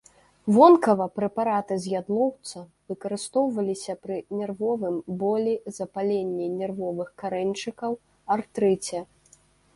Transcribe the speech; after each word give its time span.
Вонкава 0.57 1.05
прэпараты 1.17 1.75
з 1.83 1.91
ядлоўца 1.99 2.63
выкарыстоўваліся 2.91 3.93
пры 4.07 4.17
нервовым 4.39 4.95
болі, 5.25 5.55
запаленні 5.77 6.47
нервовых 6.59 7.15
карэньчыкаў, 7.27 7.91
артрыце. 8.39 9.07